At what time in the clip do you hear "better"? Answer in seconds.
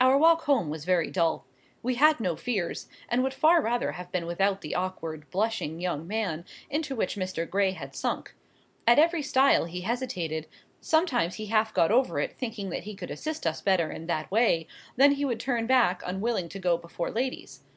13.60-13.90